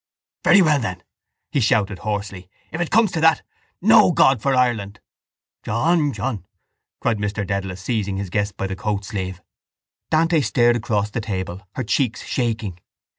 —Very 0.43 0.63
well 0.63 0.79
then, 0.79 1.03
he 1.51 1.59
shouted 1.59 1.99
hoarsely, 1.99 2.49
if 2.71 2.81
it 2.81 2.89
comes 2.89 3.11
to 3.11 3.21
that, 3.21 3.43
no 3.83 4.11
God 4.11 4.41
for 4.41 4.55
Ireland! 4.55 4.99
—John! 5.63 6.11
John! 6.11 6.43
cried 6.99 7.19
Mr 7.19 7.45
Dedalus, 7.45 7.83
seizing 7.83 8.17
his 8.17 8.31
guest 8.31 8.57
by 8.57 8.65
the 8.65 8.75
coat 8.75 9.05
sleeve. 9.05 9.43
Dante 10.09 10.41
stared 10.41 10.75
across 10.77 11.11
the 11.11 11.21
table, 11.21 11.67
her 11.75 11.83
cheeks 11.83 12.23
shaking. 12.23 12.79